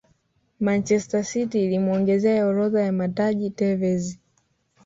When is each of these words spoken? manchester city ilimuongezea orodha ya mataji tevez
manchester 0.59 1.23
city 1.23 1.63
ilimuongezea 1.65 2.45
orodha 2.47 2.81
ya 2.81 2.91
mataji 2.91 3.49
tevez 3.49 4.17